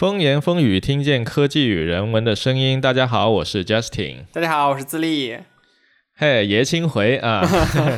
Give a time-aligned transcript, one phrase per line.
[0.00, 2.80] 风言风语，听见科技与人文的声音。
[2.80, 4.24] 大家好，我是 Justin。
[4.32, 5.36] 大家好，我是自立。
[6.16, 7.46] 嘿，爷青回啊！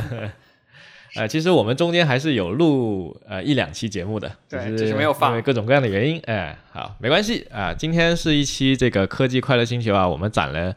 [1.14, 6.20] 呃，其实我们中间还是有录呃一两期节目的，对，只是没有放，因为各种各样的原因。
[6.26, 7.72] 哎，好，没关系啊。
[7.72, 10.74] 今天是一期这个科技快乐星球啊，我们攒了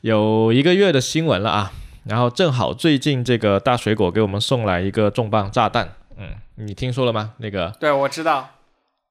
[0.00, 1.70] 有一个月的新闻了啊。
[2.02, 7.34] 然后正好最近这个大水果给我们送来一个重磅炸弹，嗯，你听说了吗？
[7.38, 7.72] 那个？
[7.78, 8.53] 对，我知道。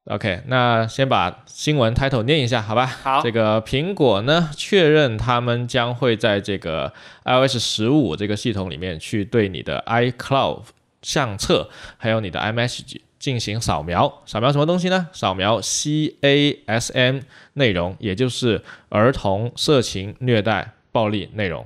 [0.07, 2.85] OK，那先把新闻 title 念一下，好吧？
[2.85, 3.21] 好。
[3.21, 6.91] 这个苹果呢，确认他们将会在这个
[7.23, 10.63] iOS 十五这个系统里面去对你的 iCloud
[11.01, 14.21] 相册还有你的 iMessage 进行扫描。
[14.25, 15.07] 扫描什么东西呢？
[15.13, 17.21] 扫描 CASM
[17.53, 21.65] 内容，也就是儿童色情、虐待、暴力内容。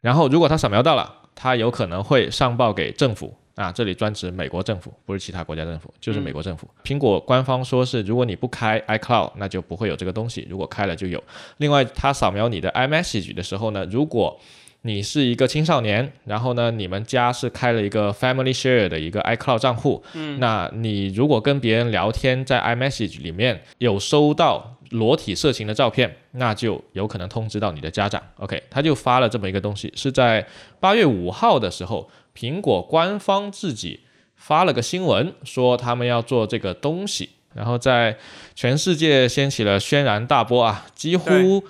[0.00, 3.36] 然后，如果他扫描到了，他有可能会上报给政府。
[3.58, 6.70] 啊，这里专指美国政府，不是其他国家政府，就是美国政府。
[6.84, 11.20] 苹果官方说是，如果你不开 iCloud，那就不会有这个东西；如果开了就有。
[11.56, 14.38] 另外，它扫描你的 iMessage 的时候呢，如果
[14.82, 28.22] 你是一个青少年，然后呢，你们家是开了一个 Family Share 的一个 iCloud 账户，嗯，那你如果跟别人聊天，在 iMessage 里面有收到裸体色情的照片，那就有可能通知到你的家长。
[28.36, 30.46] OK，他就发了这么一个东西，是在
[30.78, 32.08] 八月五号的时候。
[32.38, 34.02] 苹果官方自己
[34.36, 38.16] 发了个新闻，说他们要做这个东西，然后在
[38.54, 41.64] 全世界掀起了轩然大波啊，几乎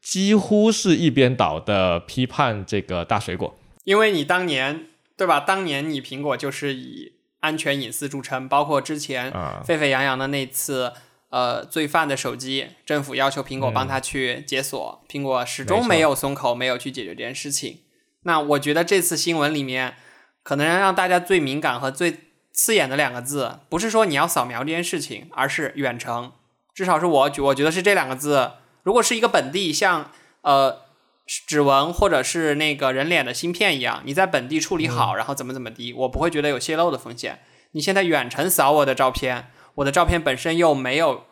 [0.00, 3.56] 几乎是一边倒的批判这个大水果。
[3.82, 5.40] 因为你当年对吧？
[5.40, 9.32] 当年你苹果就是以安全隐私著称，包括之前
[9.64, 10.92] 沸沸扬扬的那次
[11.30, 17.80] 呃罪犯的手机，政府要求苹果帮他去解锁，苹果始终没有松口，没有去解决这件事情。
[18.22, 19.96] 那我觉得这次新闻里面。
[20.44, 22.20] 可能让大家最敏感和最
[22.52, 26.30] 刺眼的两个字，不是说你要扫描这件事情，而是远程。
[26.72, 28.52] 至少是我觉，我觉得是这两个字。
[28.84, 30.10] 如果是一个本地像
[30.42, 30.82] 呃
[31.26, 37.40] 指纹或者是那个人脸的芯片一样，你在本地处理好，然后怎么怎么的，我不会觉得有泄露的风险。
[37.72, 41.24] 你现在远程扫我的照片，我的照片本身又没有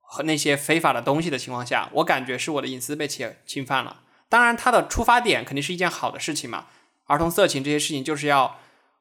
[0.00, 4.00] 和那些非法的东西的情况下，我感觉是我的隐私被侵侵犯了。
[4.28, 6.66] 当然，它的出发点肯定是一件好的事情嘛。
[7.08, 8.56] 儿童色情这些事情就是要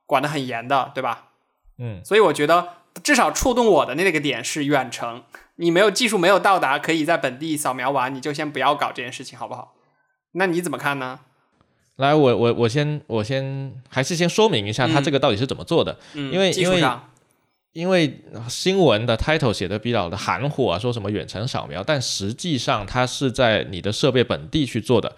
[0.05, 1.29] 管得很严的，对吧？
[1.77, 2.69] 嗯，所以我觉得
[3.03, 5.21] 至少触动我的那个点是远程，
[5.57, 9.75] 你没有技术没有到达可以在本地扫描完，你就先不要搞这件事情，好不好？
[10.31, 11.19] 那你怎么看呢？
[11.97, 15.97] 来，我我我先我先还是先说明一下，他这个到底是怎么做的？
[16.13, 16.83] 嗯，因为因为
[17.73, 25.15] 因为新闻的 title 写的比较的含糊啊，说什么远程扫描，但实际上它是在你的设备本地去做的。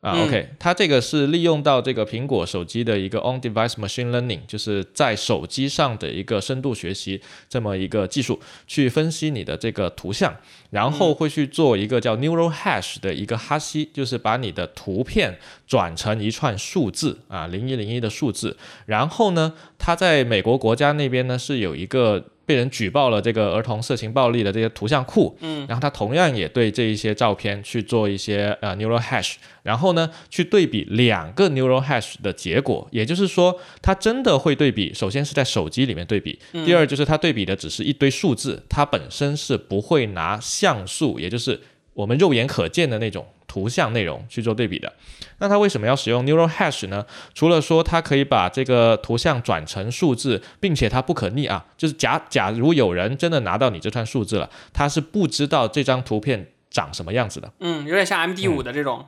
[0.00, 8.38] 啊，OK，它这个是利用到这个苹果手机的一个 on-device machine learning，就是在手机上的一个深度学习这么一个技术，
[8.68, 10.36] 去分析你的这个图像，
[10.70, 15.36] 然后会去做一个叫 neural hash 的一个哈希，就是把你的图片
[15.66, 22.24] 转成一串数字啊，零一零一的数字，然后呢，它在美国国家那边呢是有一个。
[22.48, 41.60] 被人举报了这个儿童色情暴力的这些图像库，嗯，然后他同样也对这一些照片去做一些呃 neural hash，然后呢去对比两个 neural hash 的结果，也就是说，他真的会对比，首先是在手机里面对比，第二就是他对比的只是一堆数字，他本身是不会拿像素，也就是
[41.98, 43.26] 我们肉眼可见的那种。
[43.48, 44.92] 图像内容去做对比的，
[45.38, 47.06] 那它为什么要使用 neural hash 呢？
[47.32, 57.50] 除了说它可以把这个图像转成数字，并且它不可逆啊，就是假假如有人真的拿到你这串数字了，他是不知道这张图片长什么样子的。
[57.60, 59.06] 嗯，有点像 M D 五的这种。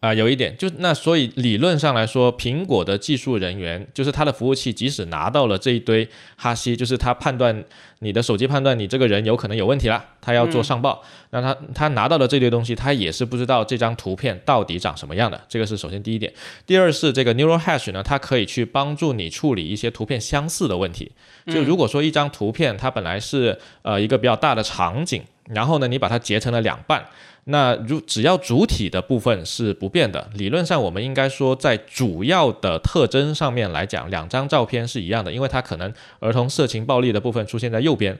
[0.00, 7.62] 啊，有一点，就那所以理论上来说，苹果的技术人员就是他的服务器，即使拿到了这一堆哈希，就是他判断
[7.98, 11.02] 你的手机判断你这个人有可能有问题了，他要做上报，
[11.32, 16.32] 那他他拿到了这堆东西，他也是不知道这张图片到底长什么样的，这个是首先第一点。
[16.64, 21.12] 第二是这个 neural hash 呢，它可以去帮助你处理一些图片相似的问题。
[21.44, 27.04] 就如果说一张图片它本来是呃一个比较大的场景，然后呢你把它截成了两半。
[27.44, 38.18] 那如只要主体的部分是不变的，理论上我们应该说在主要的特征上面来讲，两张照片是一样的，因为它可能儿童色情暴力的部分出现在右边，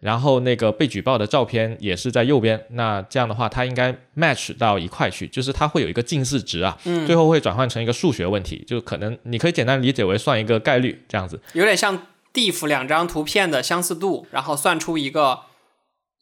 [0.00, 15.40] 然后那个被举报的照片也是在右边，那这样的话它应该 match 到一块去，就是它会有一个近似值啊，嗯，最后会转换成一个数学问题，就可能你可以简单理解为算一个概率这样子，有点像 diff 两张图片的相似度，然后算出一个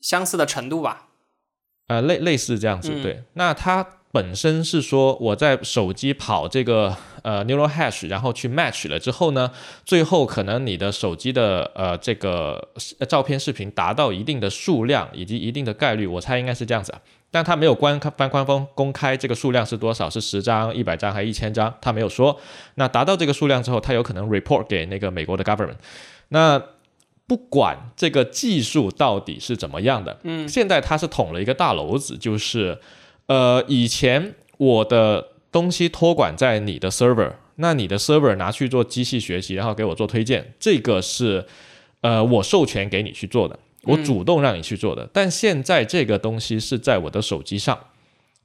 [0.01, 1.07] 相似的程度吧。
[1.91, 3.21] 呃，类类似这样子，对。
[3.33, 9.51] 那它本身是说我在手机跑这个呃 neural hash，然后去 match 了之后呢，
[9.85, 12.69] 最后可能你的手机的呃这个
[13.09, 17.01] 照片视频达到一定的数量以及一定的概率，我猜应该是这样子啊。
[17.33, 22.37] 但它没有官方官方公开这个数量是多少，是十张、一百张还是一千张，它没有说。
[22.77, 25.77] 那达到这个数量之后，它有可能 report 给那个美国的 government。
[26.29, 26.61] 那
[27.31, 32.77] 不管这个技术到底是怎么样的，嗯，现在它是捅了一个大篓子，就是，
[33.27, 41.47] 呃，以前我的东西托管在你的 server，那你的 server 拿去做机器学习，然后给我做推荐，这个是，
[42.01, 43.57] 呃，我授权给你去做的。
[43.85, 47.79] 我主动让你去做的，但现在这个东西是在我的手机上，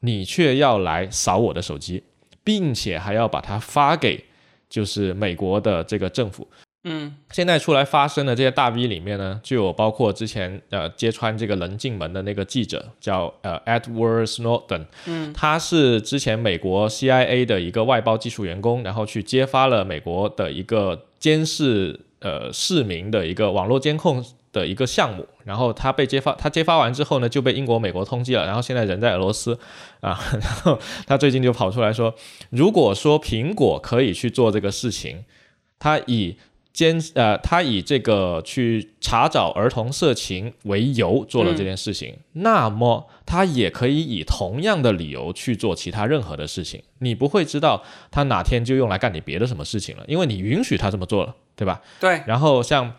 [0.02, 2.04] 你却要来扫我的手机，
[2.44, 4.26] 并且还要把它发给
[4.70, 6.48] 就是美国的这个政府。
[6.88, 14.86] 嗯，现在出来发声的这些大 V 里面呢，就有包括之前呃揭穿这个棱镜门的那个记者，叫呃 Edward Snowden。
[15.08, 24.24] 嗯，他是之前美国 CIA 的一个外包技术员工，然后去揭发了美国的一个监视呃市民的一个网络监控。
[24.56, 29.60] 的一个项目，然后他被揭发，他揭发完之后呢，就被英国、美国通缉了，然后现在人在俄罗斯
[30.00, 32.16] 啊， 然后他最近就跑出来说，
[32.52, 35.26] 如果说苹果可以去做这个事情，
[35.78, 36.38] 他以
[36.76, 47.82] 监呃，他以这个去查找儿童色情为由做了这件事情，那么他也可以以同样的理由去做其他任何的事情，你不会知道
[48.12, 51.82] 他哪天就用来干你别的什么事情了，因为你允许他这么做了，对吧？
[52.00, 52.94] 对，然后像。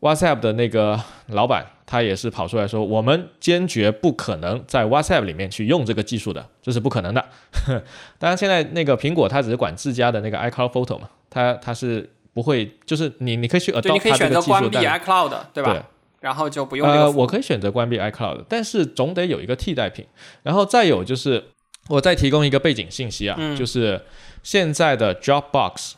[0.00, 7.22] WhatsApp 的那个老板，他也是跑出来说，我们坚决不可能在 WhatsApp 里面去用这个技术的，这是不可能的。
[8.18, 15.86] 当然，现在那个苹果它只是管自家的那个 iCloud Photo 嘛，它它是不会，就是你你可以去 adopt 你可以选择关闭 iCloud，对吧？
[16.20, 20.06] 然后就不用呃，我可以选择关闭 iCloud，但是总得有一个替代品。
[20.42, 21.44] 然后再有就是，
[21.88, 24.02] 我再提供一个背景信息啊，就是
[24.42, 25.92] 现在的 Dropbox、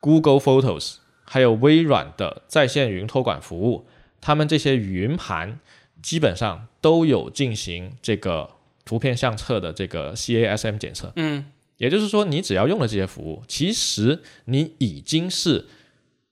[0.00, 0.96] Google Photos。
[1.30, 3.86] 还有微软的在线云托管服务，
[4.18, 5.60] 他们这些云盘
[6.02, 8.48] 基本上都有进行这个
[8.86, 11.12] 图片相册的这个 CASM 检测。
[11.16, 11.44] 嗯，
[11.78, 15.66] 也就是说，你只要用了这些服务，其实你已经是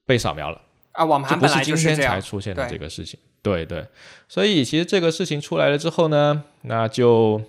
[0.05, 0.61] 被扫描了
[0.91, 1.03] 啊。
[1.03, 3.19] 网盘本来就是今天才出现的这个事情。
[3.41, 3.83] 对对，
[4.29, 7.41] 所以其实这个事情出来了之后呢，那就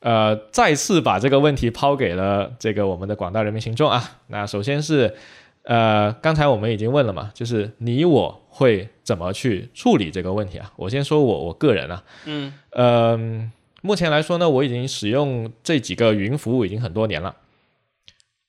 [0.00, 4.18] 呃再次把这个问题抛给了这个我们的广大人民群众啊。
[4.26, 5.16] 那首先是。
[5.62, 10.72] 呃，刚才我们已经问了嘛，就是你我会怎么去处理这个问题啊？
[10.74, 13.50] 我先说我我个人啊，嗯，呃，
[13.80, 17.34] 目前来说呢，我已经使用这几个云服务已经很多年了。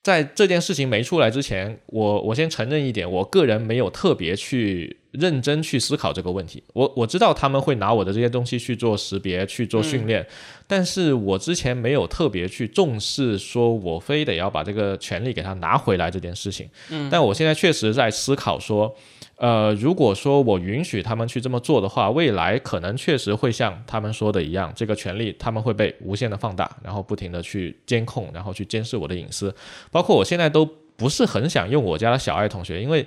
[0.02, 6.60] 在这件事情没出来之前，我我先承认一点，我个人没有特别去认真去思考这个问题。
[6.72, 10.26] 我我知道他们会拿我的这些东西去做识别、去做训练，
[10.66, 16.68] 但是我之前没有特别去重视，说我非得要把这个权利给他拿回来这件事情。
[16.90, 18.94] 嗯，但我现在确实在思考说。
[19.42, 29.52] 呃，如果说我允许他们去这么做的话，未来可能确实会像他们说的一样，这个权利他们会被无限的放大，然后不停的去监控，然后去监视我的隐私。
[29.90, 30.64] 包括我现在都
[30.96, 33.04] 不是很想用我家的小爱同学，因为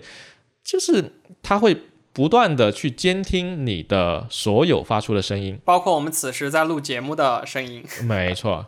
[0.62, 1.74] 就是他会
[2.12, 7.82] 不断的去监听你的所有发出的声音，包括我们此时在录节目的声音。
[8.04, 8.66] 没错。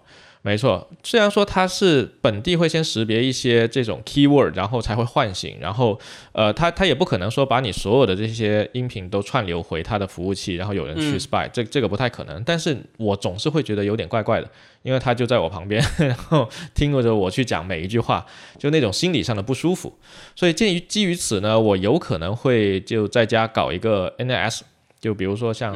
[0.47, 5.99] 没错，虽然说它是本地会先识别一些这种 keyword，然后才会唤醒，然后
[6.31, 12.41] 呃，它它也不可能说把你所有的这些音频都串流回它的服务器，然后有人去 spy，这这个不太可能。
[12.45, 14.50] 但是我总是会觉得有点怪怪的，
[14.83, 18.25] 因为它就在我旁边， 然后听着我去讲每一句话，
[18.57, 19.93] 就那种心理上的不舒服。
[20.33, 24.62] 所以鉴于基于此呢，我有可能会就在家搞一个 NS，
[25.01, 25.75] 就比如说像。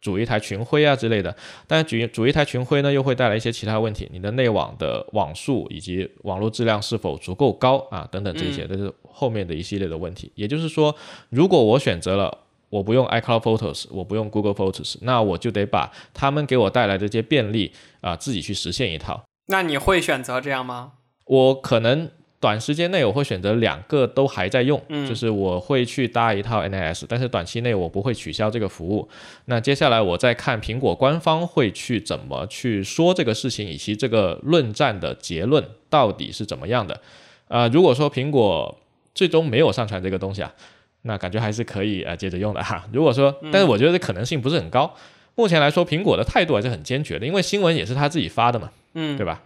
[0.00, 1.34] 组一台群晖啊之类的，
[1.66, 10.30] 但是组组一台群晖呢，又会带来一些其他问题，你的内网的网速以及网络质量是否足够高啊，等等这些，都是后面的一系列的问题。
[10.34, 10.94] 也就是说，
[11.30, 12.38] 如果我选择了
[12.70, 19.24] 我不用 iCloud Photos，我不用 Google Photos，那我就得把他们给我带来的这些便利啊，自己去实现一套。
[19.46, 20.92] 那你会选择这样吗？
[21.24, 22.10] 我可能。
[22.40, 29.08] 短时间内我会选择两个都还在用，就是我会去搭一套 NAS，但是短期内我不会取消这个服务。
[29.46, 37.00] 那接下来我再看苹果官方会去怎么去说这个事情，以及这个论战的结论到底是怎么样的。
[37.48, 38.78] 啊，如果说苹果
[39.14, 40.54] 最终没有上传这个东西啊，
[41.02, 42.86] 那感觉还是可以啊接着用的哈。
[42.94, 44.94] 如果说，但是我觉得可能性不是很高。
[45.34, 49.42] 目前来说，苹果的态度还是很坚决的，因为新闻也是他自己发的嘛，嗯，对吧？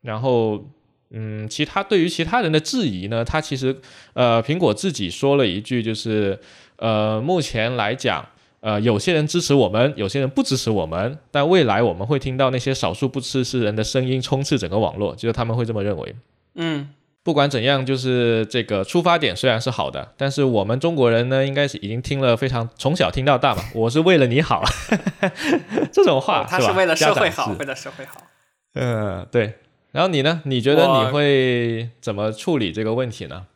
[0.00, 0.64] 然后。
[1.12, 3.76] 嗯，其他对于其他人的质疑呢，他其实，
[4.12, 6.38] 呃，苹果自己说了一句，就是，
[6.76, 8.24] 呃，目前来讲，
[8.60, 16.14] 呃，有些人支持我们，有些人不支持我们，但未来我们会听到那些少数不支持人的声音充斥整个网络，就是他们会这么认为。
[16.54, 16.88] 嗯，
[17.24, 24.62] 不管怎样，就是这个出发点虽然是好的，但是我们中国人呢，应该是已经听了非常从小听到大嘛，我是为了你好，
[25.90, 28.22] 这种话，他是为了社会好，为了社会好。
[28.74, 29.54] 嗯，对。
[29.92, 30.42] 然后你呢？
[30.44, 33.46] 你觉得你会怎么处理这个问题呢？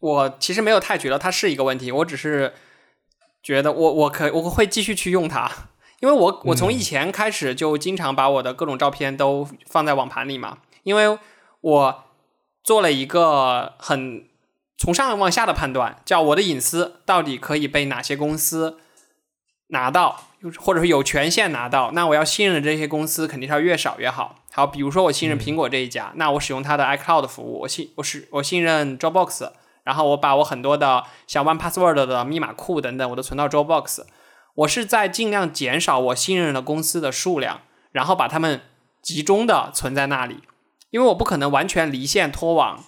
[0.00, 2.52] 我其实没有太觉得它是一个问题，我只是
[3.42, 5.50] 觉得我我可我会继续去用它，
[6.00, 11.18] 因为我我从以前开始就经常把我的各种照片都放在网盘里嘛，因为
[11.62, 12.04] 我
[12.62, 14.28] 做了一个很
[14.76, 18.78] 从上往下的判断，叫我的隐私到底可以被哪些公司
[19.74, 20.22] 拿到，
[20.58, 24.36] 或者是有权限拿到，那我要信任的这些公司肯定是要越少越好。
[24.52, 29.50] 好，比如说我信任苹果这一家，那我使用它的 iCloud 服务，我信我是我信任 Dropbox，
[29.82, 34.04] 然后我把我很多的像 One Password 的密码库等等，我都存到 Dropbox。
[34.54, 38.60] 我是在尽量减少我信任的公司的数量，然后把它们
[39.02, 40.44] 集中的存在那里，
[40.90, 42.84] 因为我不可能完全离线脱网，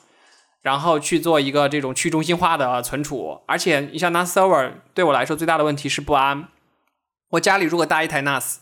[0.62, 3.40] 然后去做一个这种去中心化的存储。
[3.48, 6.46] 而且你像 NAS Server 对我来说最大的问题是不安。
[7.30, 8.56] 我家里如果搭一台 NAS，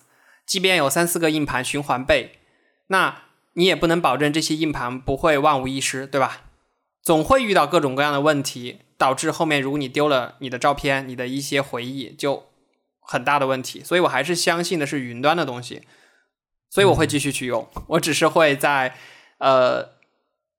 [0.47, 2.39] 即便有三四个硬盘循环备。
[2.89, 3.23] 那
[3.55, 6.43] 你也不能保证这些硬盘不会万无一失，对吧？
[7.03, 12.47] 总会遇到各种各样的问题，导致后面如果你丢了你的照片、你的一些回忆，就
[13.01, 13.83] 很大的问题。
[13.85, 15.83] 所以我还是相信的是云端的东西，
[16.71, 17.69] 所以我会继续去用。
[17.89, 18.97] 我只是会在
[19.39, 19.91] 呃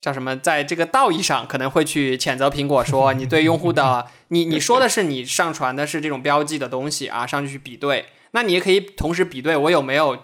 [0.06, 10.20] 叫什么，在这个道义上可能会去谴责苹果，说你对用户的你你说的是你上传的是这种标记的东西啊，上去去比对，那你也可以同时比对我有没有。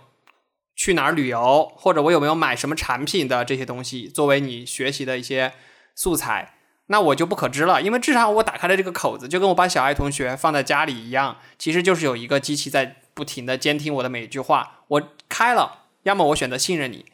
[0.74, 5.52] 去哪儿旅游，或者我有没有买什么产品的这些东西，作为你学习的一些
[5.94, 6.56] 素材，
[6.88, 7.82] 那我就不可知了。
[7.84, 14.80] 因为至少我打开了这个口子，就跟我把小爱同学放在家里一样，其实就是有一个机器在不停的监听我的每一句话。
[14.88, 17.06] 我开了，要么我选择信任你，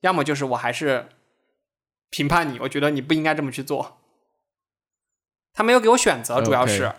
[0.00, 1.08] 要么就是我还是
[2.14, 3.98] 评判你，我觉得你不应该这么去做。
[5.52, 6.92] 他没有给我选择，主要是。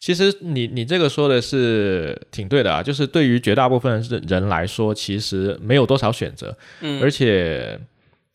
[0.00, 7.78] 其实你你这个说的是挺对的啊，就是对于绝大部分人来说，其实没有多少选择，嗯，而且，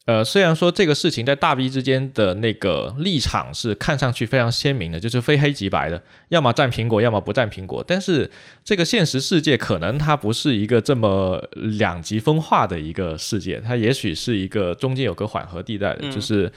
[0.05, 8.29] 呃，虽然说这个事情在大 V 之间的那个立场是看上去非常鲜明的，就是非黑即白的，要么占苹果，要么不占苹果，但是
[8.63, 16.51] 这个现实世界可能它不是一个这么两极分化的一个世界，它也许是一个中间有个缓和地带的，就是。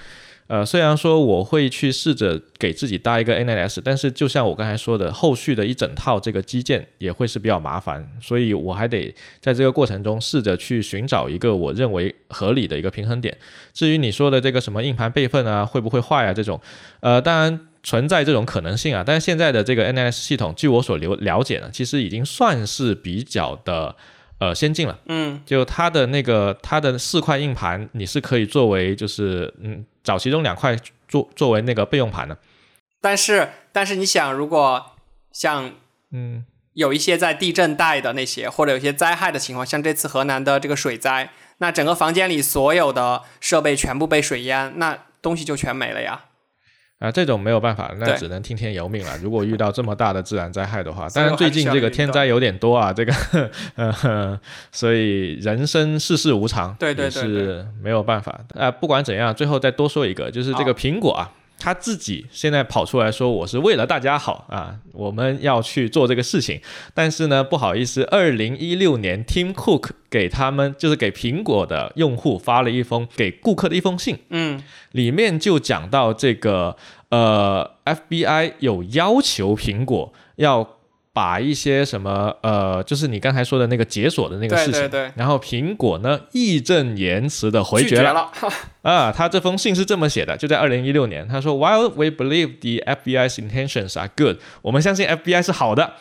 [0.47, 13.35] 呃，虽然说我会去试着给自己搭一个 NAS，但是就像我刚才说的，后续的一整套这个基建也会是比较麻烦，所以我还得在这个过程中试着去寻找一个我认为合理的一个平衡点。
[13.73, 16.61] 至于你说的这个什么硬盘备份啊，会不会坏啊这种，
[17.01, 23.97] 呃，当然存在这种可能性啊，但是现在的这个 NAS 系统，据我所了了解呢，其实已经算是比较的。
[24.45, 30.77] 呃，先进了，嗯，就它的那个它的四块硬盘，你是可以作为就是嗯找其中两块
[31.09, 32.37] 作作为那个备用盘的。
[33.01, 34.85] 但是但是你想，如果
[35.33, 35.73] 像
[36.11, 46.25] 嗯有一些在地震带的那些，或者有些灾害的情况，像这次河南的这个水灾，那整个房间里所有的设备全部被水淹，那东西就全没了呀。
[47.01, 49.17] 啊，这种没有办法，那只能听天由命了。
[49.19, 53.13] 如果遇到这么大的自然灾害的话， 当然最近这个天灾有点多啊，这个，
[53.75, 54.41] 呃，
[54.73, 58.41] 所以人生世事无常，对对对，是没有办法。
[58.55, 61.31] 啊，不管怎样，最后再多说一个，就是这个苹果啊。
[61.59, 66.61] 他自己现在跑出来说我是为了大家好啊，我们要去做这个事情。
[66.93, 76.77] 但是呢，不好意思，二零一六年 Tim Cook 给他们就是给苹果的用户发了一封给顾客的一封信，嗯，里面就讲到这个
[77.09, 80.74] 呃，FBI 有要求苹果要。
[81.15, 85.13] 把一些什么呃，就是你刚才说的那个解锁的那个事情，对对对。
[85.15, 88.29] 然后苹果呢义正言辞的回绝了。
[88.83, 95.93] 啊，他这封信是这么写的，就在二零一六年，他说：“While we believe the FBI's intentions are good，我们相信 FBI 是好的，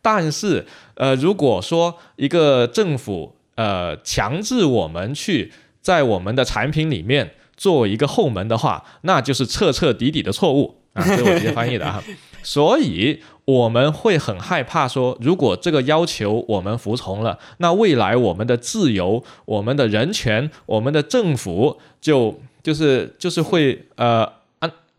[0.00, 12.00] 但是呃，如果说一个政府呃强制我们去在我们的产品里面做一个后门的话，那就是彻彻底底的错误啊。”这是我直接翻译的啊。
[12.42, 13.20] 所以
[13.50, 24.30] 我们会很害怕，说如果这个要求我们服从了，那未来我们的自由、我们的人权、我们的政府就就是就是会呃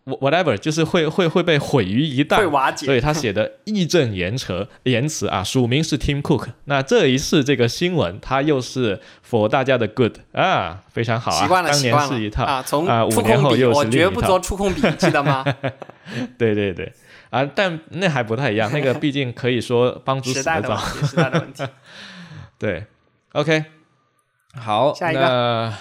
[0.05, 2.87] ，whatever，就是会会会被毁于一旦，会瓦解。
[2.87, 6.47] 所以他写的义正言辞言辞啊，署名是 Tim Cook。
[6.65, 11.41] 那这一次这个新闻，他又是 for 大家的 good 啊，非常好啊。
[11.41, 15.45] 习惯了，当年是一套啊，从啊，五年后又是我绝不做触控笔，记得吗？
[16.37, 16.91] 对 对对。
[17.31, 21.63] 啊，但那还不太一样，那个 毕竟可以说帮助时代的问题，时代的问题。
[22.59, 22.85] 对
[23.31, 23.63] ，OK，
[24.53, 25.73] 好，下一个，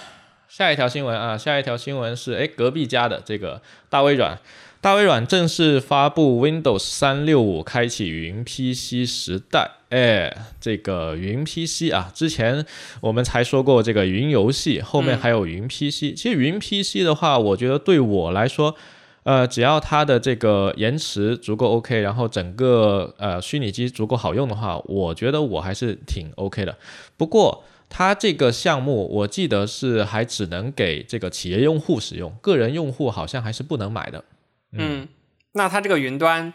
[0.47, 4.39] 下一条新闻啊，下一条新闻是，哎，隔壁家的这个大微软，
[4.79, 9.71] 大微软正式发布 Windows 三六五，开启云 PC 时代。
[9.89, 12.65] 哎，这个云 PC 啊，之前
[13.01, 16.15] 我们才说过这个云游戏，后面还有云 PC。
[16.15, 18.77] 其实云 PC 的话，我觉得对我来说。
[19.23, 26.75] 呃，只要它的这个延迟足够 OK，然后整个呃虚拟机足够好用的话，我觉得我还是挺 OK 的。
[27.17, 34.23] 不过它这个项目，我记得是还只能给这个企业用户使用，个人用户好像还是不能买的。
[34.71, 35.07] 嗯，
[35.51, 36.51] 那它这个云端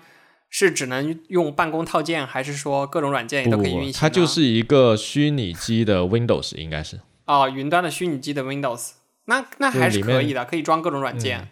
[0.50, 3.92] 是只能用办公套件，还是说各种软件也都可以运行？
[3.92, 6.98] 它就是一个虚拟机的 Windows，应该是。
[7.26, 8.92] 哦，云端的虚拟机的 Windows，
[9.26, 11.48] 那那还是可以的，可以装各种软件。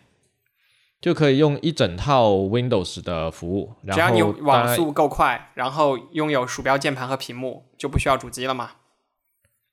[1.04, 8.70] 就可以用一整套 Windows 的服务，只要你网速够快，然后拥有鼠标、键盘和屏幕，就不需要主机了嘛？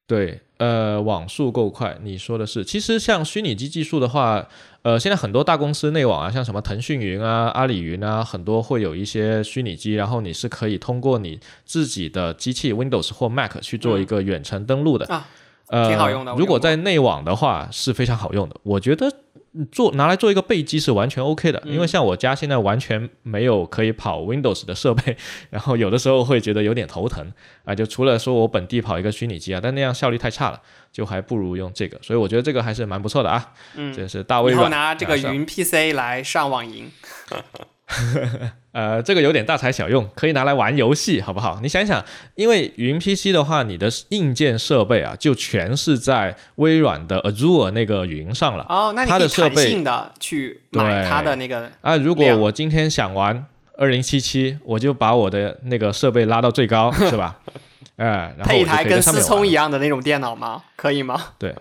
[0.06, 2.66] 对，呃，网速够快，你说的是。
[2.66, 4.46] 其实像虚拟机技术的话，
[4.82, 15.26] 呃，现在很多大公司内网啊，像什么腾讯云啊、阿里云啊，很多会有一些虚拟机，然后你是可以通过你自己的机器 Windows 或 Mac 去做一个远程登录的啊，
[15.88, 16.34] 挺好用的。
[16.34, 19.10] 如果在内网的话，是非常好用的，我觉得。
[19.72, 25.18] 做拿来做一个备机是完全 OK 的，因为像我家现在完全没有可以跑 Windows 的设备，
[25.50, 27.26] 然后有的时候会觉得有点头疼
[27.66, 33.54] 啊，就除了说我本地跑一个虚拟机啊，但那样效率太差了，就还不如用这个，所以我觉得这个还是蛮不错的啊。
[33.76, 36.90] 嗯，这是大微软拿这个云 PC 来上网赢。
[38.72, 41.60] 呃，这个有点大材小用，可以拿来玩游戏，好不好？
[41.62, 42.04] 你想想，
[42.36, 48.66] 因为云 PC 的话，你的硬件设备啊，就全是在微软的 Azure 那个云上了。
[48.70, 51.98] 哦，那它的设备的去买它的那个啊。
[51.98, 53.46] 如果我今天想玩
[53.78, 57.40] 二零七七，我就把我的那个设备拉到最高，是吧？
[57.98, 60.64] 哎，配一台跟思聪一样的那种电脑吗？
[60.78, 61.22] 可以吗？
[61.38, 61.54] 对。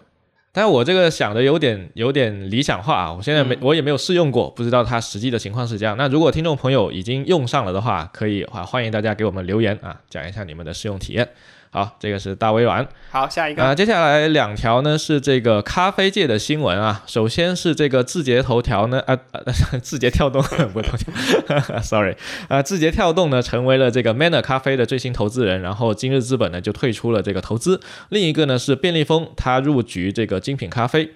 [0.52, 5.96] 但是我这个想的有点有点理想化啊，我现在没我也没有试用过，不知道它实际的情况是这样。
[5.96, 11.28] 那如果听众朋友已经用上了的话，可以啊，欢迎大家给我们留言啊，讲一下你们的试用体验。
[11.72, 12.84] 好，这个是大微软。
[13.12, 17.04] 好，下一个啊，接下来两条呢是这个咖啡界的新闻啊。
[17.06, 19.16] 首先是这个字节头条呢，啊，
[19.80, 22.16] 字节跳动不头条， sorry，
[22.48, 27.80] 啊，字节跳动呢成为了这个 Manner 咖啡的最新投资人，然后今日资本呢就退出了这个投资。
[28.08, 31.12] 另一个呢是便利蜂，它入局这个精品咖啡。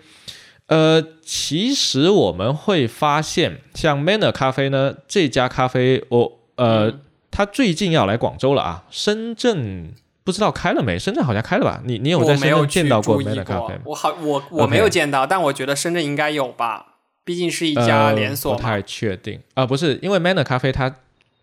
[0.66, 9.92] 呃，其实我们会发现，像 Manner 咖啡呢这家咖啡，我呃，它最近要来广州了啊，深圳。
[10.26, 10.98] 不知道开了没？
[10.98, 11.82] 深圳好像开了吧？
[11.84, 13.78] 你你有在深圳见到过 Manner 咖啡？
[13.84, 16.94] 我好我我没有见到，但我觉得深圳应该有吧，
[17.26, 18.54] 毕竟是一家连锁。
[18.54, 20.96] 不太确定啊，不是因为 Manner 咖啡它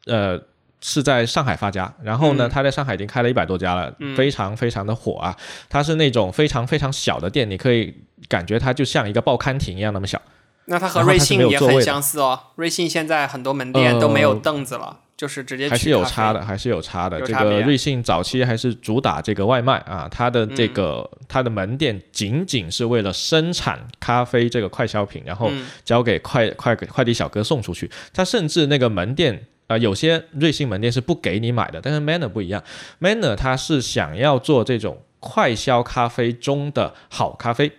[0.08, 0.42] 呃
[0.82, 5.36] 是在上海发家，然后呢，他在上海已经开了一百多家了，非常非常的火啊。
[5.70, 7.94] 它是那种非常非常小的店，你可以
[8.28, 10.22] 感觉它就像一个报刊亭一样那么小。
[10.66, 12.40] 那它和瑞幸也很相似哦。
[12.56, 15.00] 瑞幸现在很多门店都没有凳子了。
[15.18, 17.22] 就是直接还是有差的，还是有差的。
[17.22, 25.52] 这个瑞幸早期还是主打这个外卖啊，它的这个它的门店仅仅是为了生产咖啡这个快消品，然后
[25.86, 27.88] 交给快快快递小哥送出去。
[28.12, 32.64] 它甚至那个门店啊，有些瑞幸门店是不给你买的，但是 Manner 不一样
[33.00, 37.72] ，Manner 它是想要做这种快消咖啡中的好咖啡。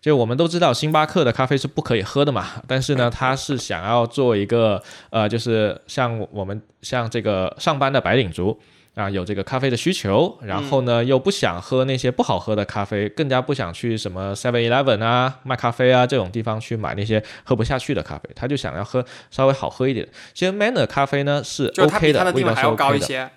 [0.00, 2.62] 就我们都知道，星巴克的咖啡是不可以喝的嘛。
[2.68, 8.58] 但是呢，他是想要做一个呃，就是像我们像这个上班的白领族
[8.98, 20.04] 啊，有这个咖啡的需求，然后呢又不想喝那些不好喝的咖啡，更加不想去什么 Seven Eleven 啊卖咖啡啊这种地方去买那些喝不下去的咖啡，他就想要喝稍微好喝一点。
[20.34, 23.30] 其实 Manner 咖啡呢是 OK 的，味道是 OK 的。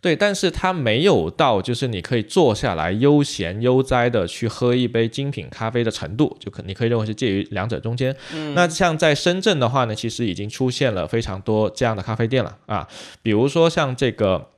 [0.00, 8.14] 对，但是它没有到就是你可以坐下来悠闲悠哉的去喝一杯精品咖啡的程度，就可你可以认为是介于两者中间。
[8.54, 12.86] 那像在深圳的话呢，其实已经出现了非常多这样的咖啡店了啊，
[13.22, 14.50] 比如说像这个。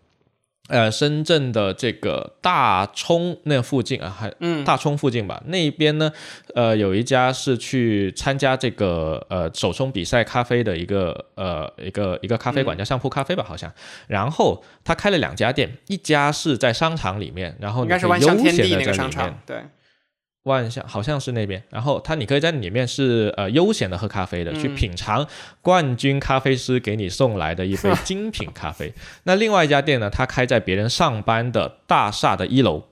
[0.68, 4.28] 呃，深圳的这个大冲那附近啊，还
[4.64, 6.12] 大冲附近吧，那边呢，
[6.54, 13.72] 呃，有一家是去参加这个呃手冲比赛咖啡的一个呃一个一个咖啡馆，叫上铺咖啡吧，好像。
[14.08, 19.62] 然后他开了两家店，一家是在商场里面，然后应该是万象天地那个商场，对。
[20.46, 25.26] 万象好像是那边，然后它你可以在里面是呃悠闲的喝咖啡的，去品尝
[25.60, 28.92] 冠军咖啡师给你送来的一杯精品咖啡。
[29.24, 32.84] 那另外一家店呢，它开在别人上班的大厦的一楼，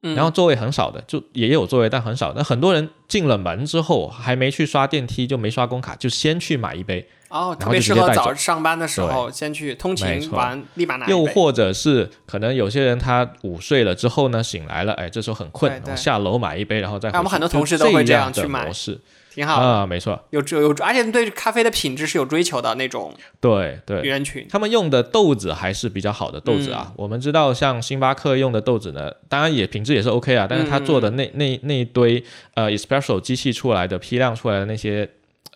[0.00, 2.32] 然后座位很少的，就也有座位，但很少。
[2.34, 7.06] 那很多人进了门之后，还没去刷电梯，就没刷工卡，就先去买一杯。
[7.28, 17.10] 哦，特别适合早上班的时候，先去通勤完，立马拿又或者是可能有些人他午睡了之后呢，醒来了，哎，这时候很困，然后下楼买一杯，然后再。
[17.10, 18.64] 我们很多同事都会这样去买。
[18.64, 18.98] 模式。
[19.34, 23.14] 挺好啊，没错，有有，而且对咖啡的品质是有追求的那种。
[23.40, 26.92] 对对，人群他们用的豆子还是比较好的豆子啊。
[26.96, 35.08] 我们知道，像星巴克用的豆子呢，当然也品质也是 OK 啊，但是他做的那那那一堆呃 espresso 机器出来的批量出来的那些。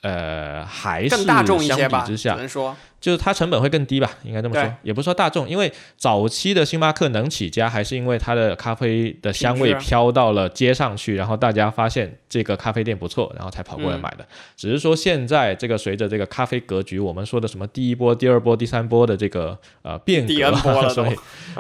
[0.03, 14.27] 呃，还是相比之下，只能说就是它成本会更低吧，应该这么说，也不是说大众，因为早期的星巴克能起家，还是因为它的咖啡的香味飘到了街上去，然后大家发现这个咖啡店不错，然后才跑过来买的。
[14.57, 21.15] 只是说现在这个随着这个咖啡格局，我们说的什么第一波、第二波、第三波的这个呃变革， 所以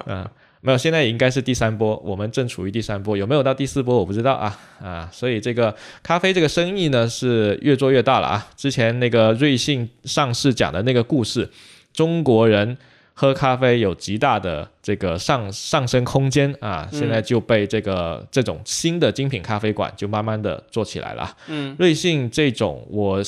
[0.07, 0.28] 嗯。
[0.64, 8.48] 没有，现在也应该是第三波，我们正处于第三波，有没有到第四波我不知道啊啊，所以这个咖啡这个生意呢是越做越大了啊。
[8.57, 11.51] 之前那个瑞幸上市讲的那个故事，
[11.92, 12.79] 中国人
[13.12, 21.37] 喝咖啡有极大的这个上上升空间啊，现在就被这个这种新的精品咖啡馆就慢慢的做起来了。
[21.48, 23.20] 嗯，瑞幸这种，我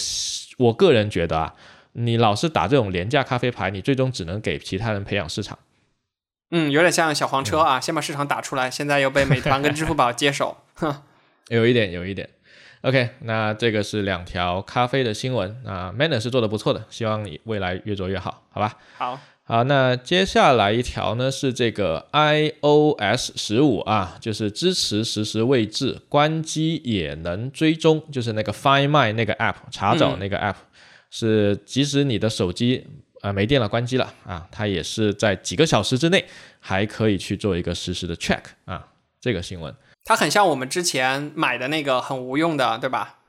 [0.56, 1.52] 我个人觉得啊，
[1.94, 5.58] 你老是打这种廉价咖啡牌，你最终只能给其他人培养市场。
[6.50, 11.02] 嗯，有点像小黄车啊，先把市场打出来，现在又被美团跟支付宝接手，哼，
[11.48, 12.28] 有一点，有一点。
[12.82, 18.76] OK，那这个是两条咖啡的新闻啊，Manner 是做的不错的，希望你未来越做越好，好吧？
[18.98, 30.56] 好，好，那接下来一条呢是这个 iOS 十五啊，就是支持实时位置，关机也能追踪，就是那个 Find My 那个 App 查找那个 App，
[31.10, 32.86] 是即使你的手机。
[33.24, 34.46] 啊，没电了，关机了啊！
[34.52, 36.26] 它也是在几个小时之内
[36.60, 38.88] 还可以去做一个实时的 check 啊。
[39.18, 43.20] 这个新闻，它很像我们之前买的那个很无用的，对吧？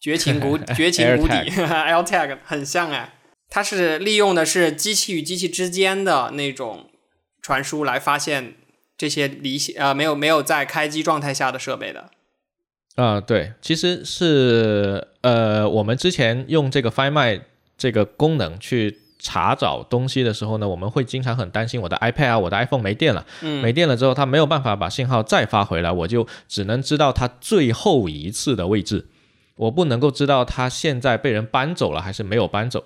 [0.00, 3.14] 绝情谷 绝情谷底 L tag 很像哎，
[3.48, 6.90] 它是利用的是机器与机器之间的那种
[7.40, 8.56] 传输来发现
[8.98, 12.10] 这些离线呃没有没有在开机状态下的设备的。
[12.96, 17.42] 啊，对，其实是呃我们之前用这个 Find My
[17.78, 19.03] 这个功能去。
[19.24, 29.06] 查找东西的时候呢，我们会经常很担心我的 iPad 啊，我的 iPhone 没电了，没电了之后，它没有办法把信号再发回来，我就只能知道它最后一次的位置，
[29.56, 32.84] 我不能够知道它现在被人搬走了还是没有搬走。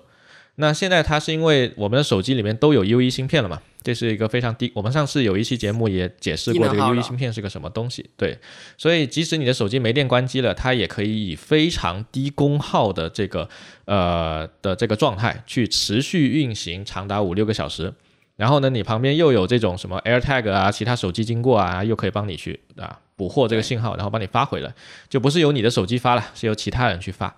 [0.61, 3.61] 那现在它是因为我们的手机里面都有 U E 芯片了嘛？
[3.81, 4.69] 这是一个非常低。
[4.75, 8.09] 我们上次有一期节目也解释过这个 U E 芯片是个什么东西。
[8.17, 8.37] 对，
[8.77, 13.47] 所以即使你的手机没电关机了，它也可以以非常低功耗的这个
[13.85, 17.93] 呃的这个状态去持续运行长达五六个小时。
[18.35, 24.73] 然后呢，你旁边又有这种什么 Air Tag 啊，其他手机经过啊，又可以帮你去啊捕获这个信号，然后帮你发回来，
[25.07, 27.33] 就不是由你的手机发了，是由其他人去发。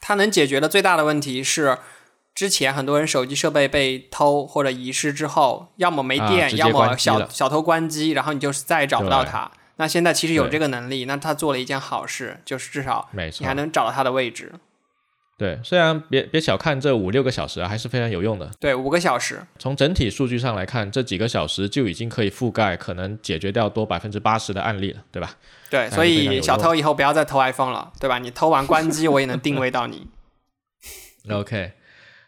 [0.00, 1.76] 它能解决的最大的问题是。
[2.34, 9.50] 之前很多人手机设备被偷或者遗失之后，要么没电，要么小小偷关机，然后你就是再也找不到它。
[9.76, 14.52] 那现在其实有这个能力，那他做了一件好事，就是至少你还能找到它的位置。
[15.38, 18.50] 对，虽然别别小看这五六个小时啊，还是非常有用的。
[18.60, 25.34] 对，五个小时，从整体数据上来看，这几个小时就已经可以覆盖可能解决掉多百分之八十的案例了，对吧？
[25.70, 28.18] 对，所以小偷以后不要再偷 iPhone 了，对吧？
[28.18, 30.08] 你偷完关机，我也能定位到你。
[31.30, 31.72] OK。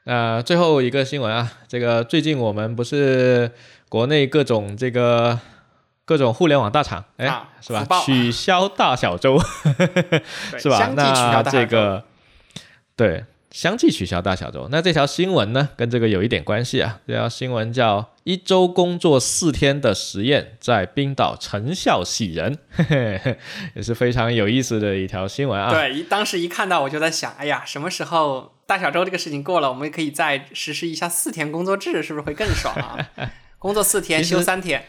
[0.04, 3.50] 那最后一个新闻啊，这个最近我们不是
[3.88, 5.38] 国内各种这个
[6.04, 7.86] 各种互联网大厂，哎，是吧？
[8.04, 9.38] 取消大小周，
[10.58, 10.92] 是吧？
[10.96, 12.04] 那这个
[12.96, 13.24] 对。
[13.52, 17.00] 相继取消大小周，那这条新闻呢，跟这个有一点关系啊。
[17.06, 22.58] 这条新闻叫“一周工作四天的实验在冰岛成效喜人”，
[23.76, 25.70] 也是非常有意思的一条新闻啊。
[25.70, 32.96] 对，一当时一看到我就在想，哎呀，什么时候大小周这个事情过了，我们可以再实施一下四天工作制，是不是会更爽啊？
[33.60, 34.86] 工作四天，休三天。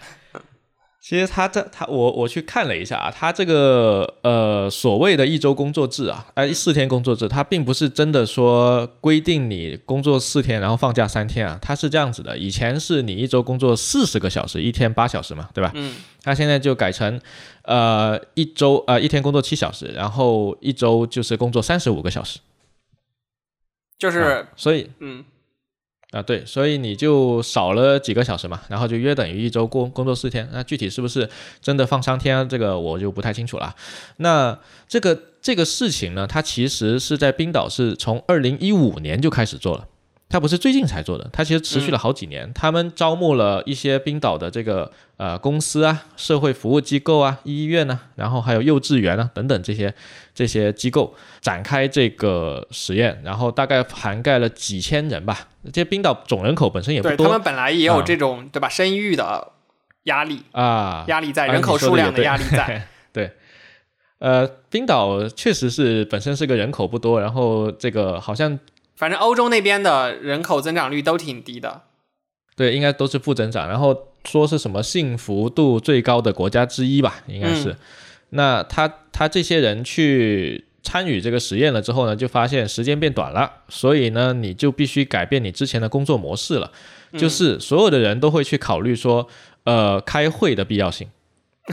[1.02, 15.69] 其实他这他我我去看了一下啊，他这个呃所谓的一周工作制啊，哎四天工作制，他并不是真的说规定你工作四天然后放假三天啊，他是这样子的，以前是你一周工作四十个小时，一天八小时嘛，对吧？
[15.76, 15.93] 嗯。
[16.24, 17.19] 他现在就改成
[17.63, 22.39] 呃一周呃一天工作七小时，然后一周就是工作三十五个小时，
[24.03, 25.23] 就是所以嗯。
[26.11, 30.47] 啊，对，所以你就少了几个小时嘛，然后就约等于一周工工作四天。
[30.53, 31.27] 那具体是不是
[31.59, 33.75] 真的放三天，这个我就不太清楚了。
[34.17, 34.55] 那
[34.87, 39.87] 这个这个事情呢，它其实是在冰岛是从二零一五年就开始做了，
[40.34, 42.52] 它不是最近才做的，他其实持续了好几年。
[42.56, 49.93] 他们招募了一些冰岛的这个呃公司啊、社会服务机构啊、医院啊，然后还有幼稚园啊等等这些
[50.34, 55.50] 这些机构展开这个实验，然后大概涵盖了几千人吧。
[55.72, 58.67] 这冰岛总人口本身也不多，他们本来也有这种对吧？
[58.67, 59.52] 生育的
[60.06, 62.88] 压力啊，压力在人口数量的压力在。
[63.13, 63.32] 对，
[64.17, 68.58] 呃，冰岛确实是本身是个人口不多，然后这个好像。
[69.03, 71.81] 反正欧洲那边的人口增长率都挺低的，
[72.55, 73.67] 对，应该都是负增长。
[73.67, 77.75] 然后说是什么幸福度最高的国家之一吧，应该是。
[78.29, 86.71] 那他他这些人去参与这个实验了之后呢，就发现时间变短了，所以呢，你就必须改变你之前的工作模式了，
[87.17, 89.27] 就是所有的人都会去考虑说，
[89.65, 91.09] 呃，开会的必要性。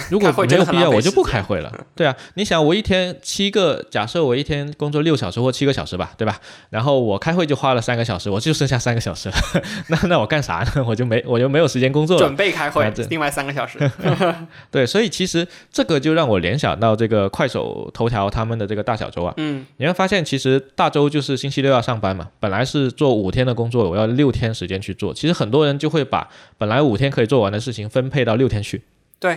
[0.08, 1.86] 如果没有必要，我就不开会了。
[1.96, 6.38] 对啊，你想我一天七个，假设我一天工作六小时或七个小时吧，对吧？
[6.70, 9.34] 然后我开会就花了三个小时，我就剩下三个小时了。
[9.90, 10.84] 那那我干啥呢？
[10.86, 12.24] 我就没我就没有时间工作了。
[12.24, 13.78] 准备开会，另外三个小时。
[14.70, 19.34] 对，所以其实这个就让我联想到这个快手、头条他们的这个大小周啊。
[19.38, 25.12] 嗯，你会发现其实大周就是星期六要上班嘛，本来是做五天的工作，我要六天时间去做。
[25.12, 28.82] 其实很多人就会把本来五天可以做完的事情分配到六天去。
[29.18, 29.36] 对。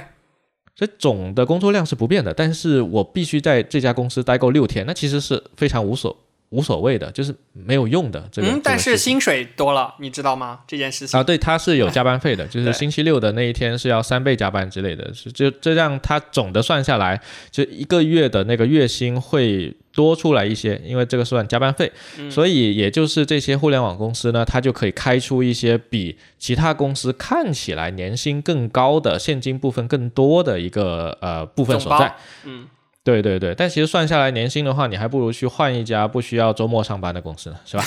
[0.75, 6.15] 所以总的工作量是不变的，但是我必须在这家公司待够六天，那其实是非常无所
[6.49, 8.27] 无所谓的，就是没有用的。
[8.31, 10.61] 这个，但是薪水多了，你知道吗？
[10.67, 19.75] 这件事情啊，对，他是有加班费的，就是星期六的那一天是要三倍加班之类的，是就这样，他总的算下来，就一个月的那个月薪会。
[19.93, 21.91] 多出来一些，因为这个算加班费，
[22.29, 32.15] 所以也就是这些互联网公司呢，它就可以开出一些比其他公司看起来年薪更高的、现金部分更多的一个呃部分所在。
[32.43, 32.67] 嗯，
[33.03, 37.85] 对对对，但其实算下来年薪的话，你还不如去换一家不需要周末上班的公司呢，是吧？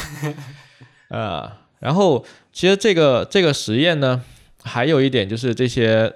[1.11, 4.23] 呃，然后其实这个这个实验呢，
[4.63, 6.13] 还有一点就是这些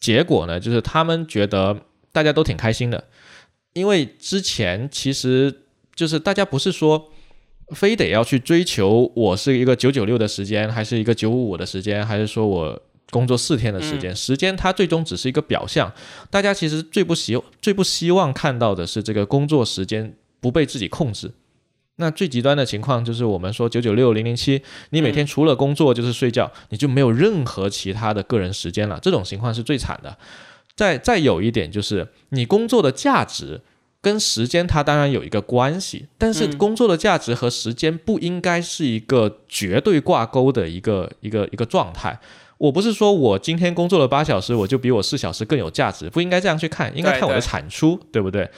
[0.00, 1.76] 结果呢，就是他们觉得
[2.10, 3.04] 大家都挺开心的。
[3.74, 5.62] 因为之前其实
[5.94, 7.10] 就是大家不是说
[7.74, 14.14] 非得要去追求我是一个九九六的时间，还是一个九五五的时间，还是说我工作四天的时间？
[14.14, 15.92] 时间它最终只是一个表象。
[16.30, 21.32] 大家其实最不希最不希望看到的是这个工作时间不被自己控制。
[22.00, 28.98] 那最极端的情况就是我们说九九六零零七，你每天除了工作就是睡觉，你就没有任何其他的个人时间了。
[29.02, 30.16] 这种情况是最惨的。
[30.78, 33.60] 再再有一点就是，你工作的价值
[34.00, 42.20] 跟时间它当然有一个关系，但是工作的价值和时间不应该是一个绝对挂钩的一个一个一个状态。
[42.58, 48.48] 我不是说我今天工作了八小时，我就比我四小时更有价值，不应该这样去看，应该看我的产出，对不对？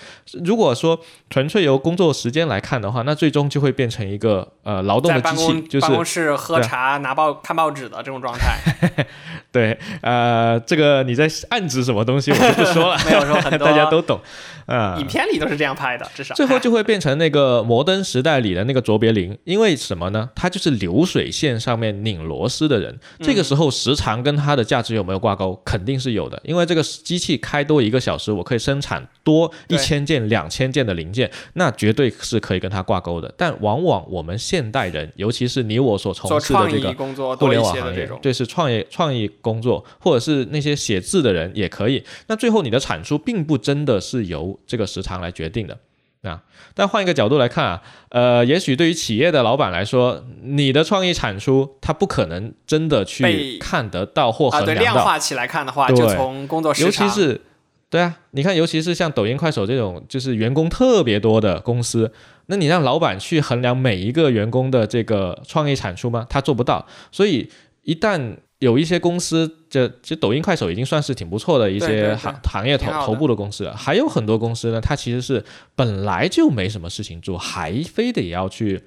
[0.43, 8.59] 如果说纯粹由工作时间来看的话，那最终就会变成一个呃劳动的机器，就是办公室喝茶、拿报看报纸的这种状态。
[9.53, 14.19] 对，呃，这个你在暗指什么东西，我就不说了， 没有说很多，大家都懂。
[14.67, 20.31] 啊，影片里都是这样拍的，至少最后就会变成那个摩登时代里的那个卓别林，因为什么呢？
[20.37, 22.97] 他就是流水线上面拧螺丝的人。
[23.21, 25.61] 这个时候时长跟它的价值有没有挂钩？
[25.65, 33.33] 肯定是有的，因为这个机器开多一个小时，我可以生产多一千件、两千件的零件，那绝对是可以跟它挂钩的。
[33.37, 36.93] 但往往我们现代人，尤其是你我所从事的这个
[37.37, 42.03] 互联网行业，对，是创业创意工作，或者是那些写字的人也可以。
[42.27, 45.79] 那最后你的产出并不真的是由这个时长来决定的，
[46.23, 46.43] 啊，
[46.75, 54.83] 但换一个角度来看啊，呃，也许对于企业的老板来说，你的创意产出，他不可能真的去看得到或衡量到。
[54.83, 57.41] 量化起来看的话，就从工作时长，尤其是
[57.89, 62.13] 对啊，你看，尤其是像抖音、快手这种，就是员工特别多的公司，
[62.47, 66.27] 那你让老板去衡量每一个员工的这个创意产出吗？
[66.29, 66.87] 他做不到。
[67.11, 67.51] 所以
[67.83, 73.75] 一旦有一些公司，这其实抖音、快手已经算是挺不错的一些行行业头头部的公司了。
[73.75, 75.43] 还有很多公司呢，它其实是
[75.75, 78.83] 本来就没什么事情做，还非得要去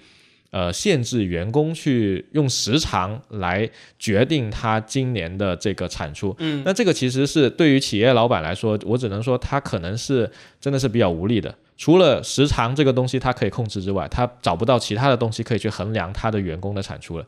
[0.52, 6.36] 呃限制员工去用时长来决定他今年的这个产出。
[6.38, 10.30] 嗯，那这个其实是对于企业老板来说，我只能说他可能是
[10.62, 11.54] 真的是比较无力的。
[11.76, 17.26] 除了时长这个东西他可以控制之外，他找不到其他的东西可以去衡量他的员工的产出了。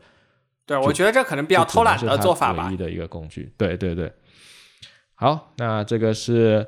[0.66, 2.66] 对，我觉得这可能比较偷懒的做法吧。
[2.66, 4.12] 唯一的一个工具，对对对。
[5.14, 6.66] 好，那这个是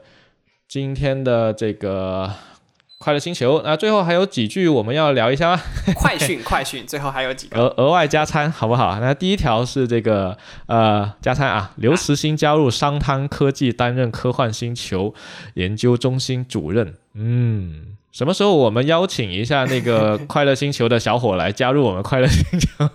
[0.69, 2.31] 今天的这个
[2.99, 3.63] 快快乐星球。
[3.65, 5.63] 那最后还有几句我们要聊一下吗？
[5.97, 9.01] 快讯，快讯，最后还有几个额额外加餐，好不好？
[9.01, 15.15] 那第一条是这个呃加餐啊，刘慈欣加入商汤科技担任科幻星球
[15.55, 16.95] 研究中心主任。
[17.15, 22.89] 嗯，什么时候我们邀请一下那个 快乐星球的小伙来加入我们快乐星球？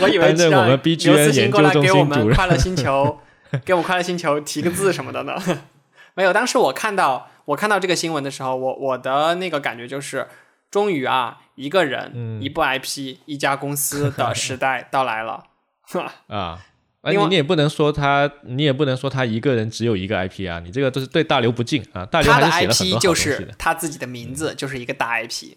[0.00, 2.34] 我以为担任我们 B G N 研究中心主任。
[2.34, 3.18] 快乐星球。
[3.66, 5.34] 给我们快乐星球提个字什么的呢？
[6.14, 6.32] 没有。
[6.32, 10.26] 当时我看到我看到这个新闻的时候，我我的那个感觉就是，
[10.70, 15.44] 终于啊，一个人、一部 IP、一家公司的时代到来了。
[16.28, 16.60] 啊，
[17.10, 22.06] 你你也不能说他，你也不能说他一个人只有一个 IP 啊，你这个都是对大刘不敬啊。
[22.06, 25.54] 大刘还是写了很多就是他自己的名字就是一个大 IP。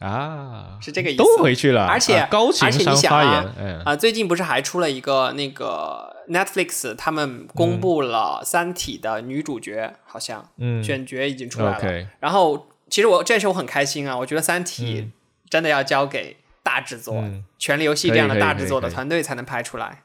[0.00, 1.86] 啊，是这个意思，都回去了。
[1.86, 12.08] 而且高情商发言啊，最近不是还出了一个那个 Netflix，他们公布了《三体》的女主角，好像嗯选角已经出来了。
[12.20, 15.02] 然后，其实我这时候我很开心啊，我觉得《三体》
[15.48, 17.14] 真的要交给大制作，
[17.58, 20.02] 《权力游戏》这样的大制作的团队才能拍出来，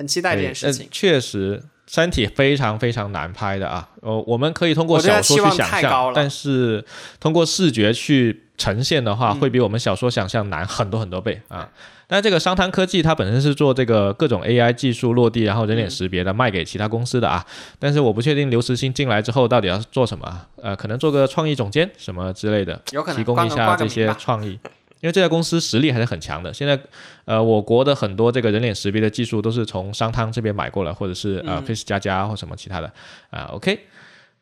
[0.00, 0.88] 很期待这件事情。
[0.90, 6.82] 确实，《三体》非常非常难拍的啊，呃，我们可以通过小说去想象，但是
[7.20, 8.44] 通过视觉去。
[8.60, 11.66] 呈现的话会比我们小说想象难很多很多倍啊！
[12.06, 17.42] 但这个商汤科技它本身是做这个各种 AI 技术落地，然后人脸识别的，卖给其他公司的啊。
[17.78, 22.78] 但是我不确定刘慈欣进来之后到底要做什么，呃，可能做个创意总监什么之类的，
[23.16, 24.58] 提供一下这些创意。
[25.00, 26.52] 因为这家公司实力还是很强的。
[26.52, 26.78] 现在，
[27.24, 32.92] 呃，我国的很多这个人脸识别的技术都是从商汤这边买过来，或者是呃 Face 加加或什么其他的
[33.30, 33.50] 啊。
[33.52, 33.80] OK。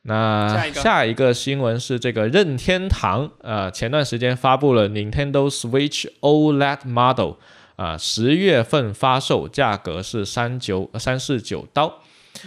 [0.03, 7.33] 那下一个新闻是这个任天堂，呃，前段时间发布了 Nintendo Switch OLED Model，
[7.77, 12.01] 啊，十月份发售，价格是三九三四九刀。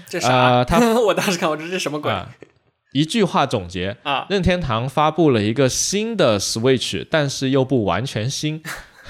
[0.08, 0.63] 这啥？
[0.63, 2.12] 他 我当时看，我这是什么鬼？
[2.91, 8.62] 一句话总结啊，任天堂发布了一个新的 Switch，但是又不完全新，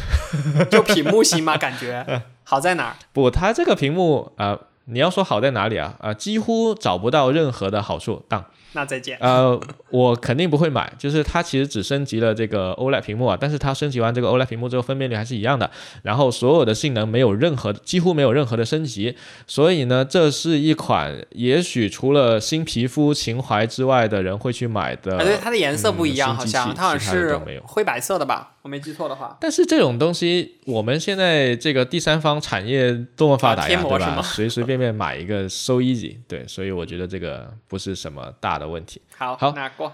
[0.70, 1.58] 就屏幕新吗？
[1.58, 2.96] 感觉好在哪儿？
[3.12, 4.58] 不，它这个屏幕啊。
[4.86, 5.96] 你要说好在哪里啊？
[6.00, 8.26] 啊，几乎找不到任何的好处。
[8.28, 9.18] 当那再见。
[9.20, 10.92] 呃，我肯定不会买。
[10.98, 15.70] 就是它其实只升级了这个 OLED 屏幕啊，但是它升级完这个 OLED 屏幕之后，分辨率还是一样的。
[16.04, 19.16] 然后所有的性能没有任何，几乎没有任何的升级。
[19.46, 25.18] 所以呢，这是一款也许除了新皮肤情怀之外的人会去买的。
[25.18, 28.54] 对，它的颜色不一样，好像它好像是灰白色的吧？
[28.62, 29.36] 我没记错的话。
[29.42, 34.22] 但是这种东西，我们现在这个第三方产业多么发达呀，对吧？
[34.22, 39.02] 随随便便买一个 so easy，对，所以我觉得这个不是什么大的问题。
[39.18, 39.92] 好，好，拿过。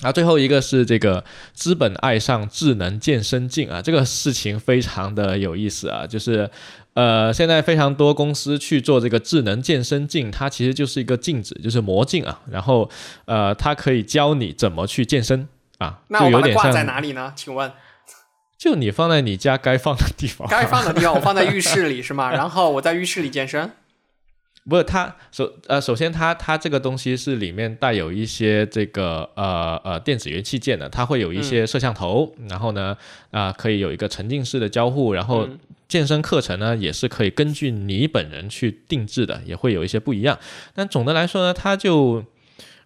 [0.00, 6.50] 然后最后一个是这个资本爱上智能健身镜啊，这个事情非常的有意思啊，就是
[6.94, 12.90] 呃，现在非常多公司去做这个智能健身镜，它其实就是一个镜子，就是魔镜啊，然后
[13.26, 15.48] 呃，它可以教你怎么去健身
[15.78, 16.00] 啊。
[16.08, 17.32] 那我把它挂在哪里呢？
[17.36, 17.70] 请问？
[18.58, 22.30] 就你放在你家该放的地方，该放的地方我放在浴室里是吗？
[22.34, 23.70] 然后我在浴室里健身。
[24.68, 32.96] 不是它首呃首先它它这个东西是里面带有一些这个呃呃电子元器件的，它会有一些摄像头，然后呢
[33.30, 35.46] 啊可以有一个沉浸式的交互，然后
[35.86, 40.38] 健身课程呢也是可以根据你本人去定制的，也会有一些不一样。
[40.74, 42.24] 但总的来说呢，它就，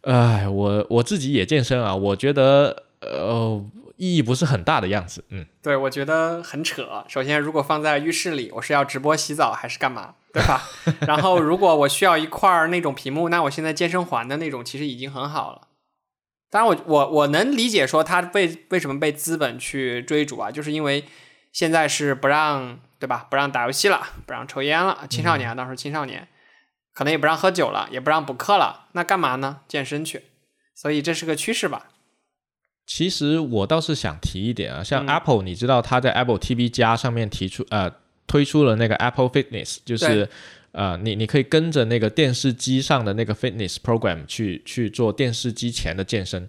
[0.00, 3.64] 哎我我自己也健身啊，我觉得呃。
[3.98, 7.04] 意义不是很大的样子，嗯，对，我觉得很扯。
[7.08, 10.62] 首先，如果放在浴室里，我是要直播洗澡还是干嘛，对吧？
[11.06, 15.68] 然后，如果我需要一块那种屏幕，那我现在健身环的那种其实已经很好了。
[16.48, 21.04] 当然，我我我能理解说它被为什么被资本去追逐啊，就是因为
[21.52, 23.26] 现在是不让对吧？
[23.28, 26.28] 不让打游戏了，不让抽烟了，青少年啊当时青少年
[26.94, 29.61] 可能也不让喝酒了，也不让补课了，那干嘛呢？
[29.66, 30.22] 健身去。
[30.74, 31.88] 所以这是个趋势吧。
[32.88, 37.92] 其实我倒是想提一点啊，像 Apple，你知道它在 Apple TV 加上面提出呃
[38.27, 40.27] 推出了那个 Apple Fitness，就是
[40.72, 46.48] 呃你你可以跟着那个电视机上的那个 Fitness Program 去去做电视机前的健身。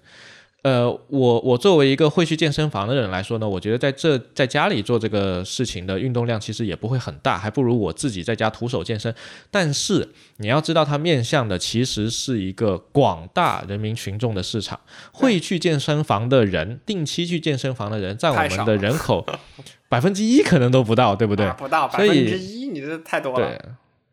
[0.61, 9.15] 呃，我我作为一个会去健身房的人来说呢，我觉得在这在家里做这个事情的运动量其实也不会很大，还不如我自己在家徒手健身。
[9.49, 14.77] 但是你要知道，它面向的其实是一个广大人民群众的市场。
[15.13, 19.25] 会去健身房的人，定期去健身房的人，在我们的人口
[19.87, 21.49] 百分之一可能都不到，对不对？
[21.57, 23.47] 不到百分之一，你这太多了。
[23.47, 23.61] 对，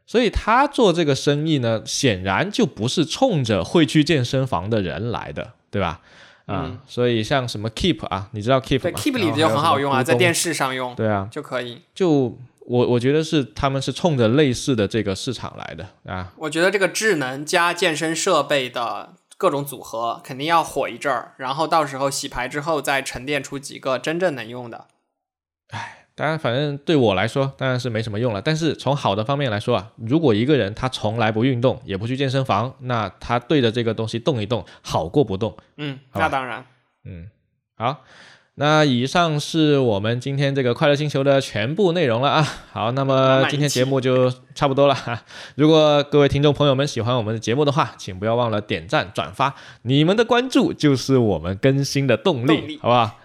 [0.06, 6.00] 所以他做这个生意呢，显然就不是冲着会去健身房的人来的，对吧？
[6.46, 11.82] 啊，所以像什么 Keep 啊，你知道 Keep 吗？Keep 里就很好用啊，在电视上用，对啊，就可以。
[11.94, 16.32] 就我我觉得是他们是冲着类似的这个市场来的啊。
[16.38, 24.86] 我觉得这个智能加健身设备的各种组合，肯定要火一阵儿，然后到时候洗牌之后再沉淀出几个真正能用的。
[25.70, 28.42] 唉，当然，反正对我来说当然是没什么用了。
[28.42, 35.56] 但是从好的方面来说啊，如果一个人他从来不运动，也不去健身房，那他对着这个东西动一动，好过不动。
[35.76, 36.64] 嗯，那当然。
[37.04, 37.28] 嗯，
[37.76, 38.02] 好。
[38.58, 42.42] 那以上是我们今天这个快乐星球的全部内容了啊！
[42.72, 45.22] 好，那么今天节目就差不多了哈。
[45.56, 53.18] 如果各位听众朋友们喜欢我们的节目的话，请不要忘了点赞转发，你们的关注就是我们更新的动力，好不好？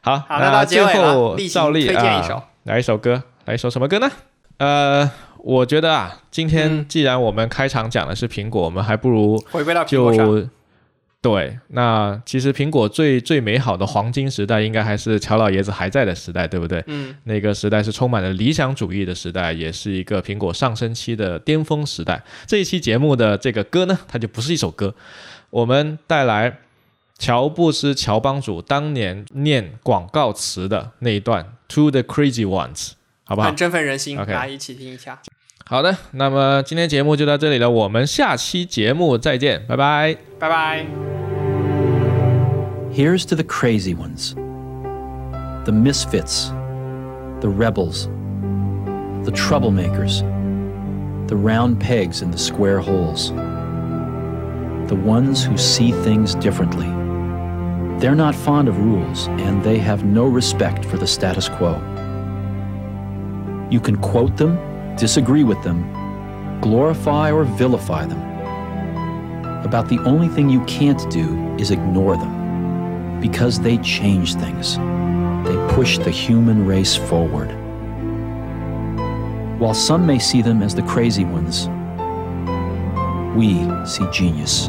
[0.00, 4.10] 好，那最后照例啊，来一首歌，来一首什么歌呢？
[4.58, 10.50] 呃，我觉得啊，今天既然我们开场讲的是苹果，我们还不如回归到苹果上。
[11.20, 16.82] 对，那其实苹果最最美好的黄金时代，应该还是乔老爷子还在的时代，对不对？
[16.86, 22.22] 嗯，那个时代是充满了理想主义的时代，也是一个苹果上升期的巅峰时代。
[22.46, 24.94] 这一期节目的这个歌呢，它就不是一首歌，
[25.50, 26.58] 我们带来
[27.17, 32.91] 乔布斯乔帮主当年念广告词的那一段 “To the crazy ones”，
[33.23, 33.47] 好不好？
[33.47, 35.19] 很振奋人心，来一起听一下。
[35.65, 40.85] 好的，那么今天节目就到这里了，我们下期节目再见，拜拜，拜拜。
[42.93, 44.35] Here's to the crazy ones,
[45.63, 46.49] the misfits,
[47.39, 48.07] the rebels,
[49.23, 50.21] the troublemakers,
[51.27, 53.31] the round pegs in the square holes,
[54.87, 56.91] the ones who see things differently.
[57.98, 61.74] They're not fond of rules, and they have no respect for the status quo.
[63.70, 64.56] You can quote them
[64.98, 68.20] disagree with them, glorify or vilify them.
[69.64, 74.76] About the only thing you can't do is ignore them, because they change things.
[75.46, 77.50] They push the human race forward.
[79.60, 81.68] While some may see them as the crazy ones,
[83.36, 83.54] we
[83.86, 84.68] see genius.